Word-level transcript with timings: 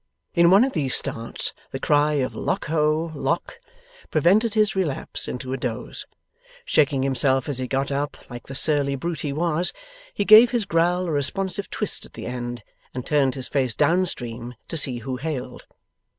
In 0.33 0.49
one 0.49 0.63
of 0.63 0.71
these 0.73 0.95
starts 0.95 1.53
the 1.69 1.79
cry 1.79 2.13
of 2.13 2.33
'Lock, 2.33 2.65
ho! 2.65 3.11
Lock!' 3.13 3.59
prevented 4.09 4.55
his 4.55 4.75
relapse 4.75 5.27
into 5.27 5.53
a 5.53 5.57
doze. 5.57 6.07
Shaking 6.65 7.03
himself 7.03 7.47
as 7.47 7.59
he 7.59 7.67
got 7.67 7.91
up 7.91 8.17
like 8.27 8.47
the 8.47 8.55
surly 8.55 8.95
brute 8.95 9.21
he 9.21 9.31
was, 9.31 9.73
he 10.11 10.25
gave 10.25 10.49
his 10.49 10.65
growl 10.65 11.05
a 11.05 11.11
responsive 11.11 11.69
twist 11.69 12.03
at 12.03 12.13
the 12.13 12.25
end, 12.25 12.63
and 12.95 13.05
turned 13.05 13.35
his 13.35 13.47
face 13.47 13.75
down 13.75 14.07
stream 14.07 14.55
to 14.69 14.75
see 14.75 14.97
who 15.05 15.17
hailed. 15.17 15.67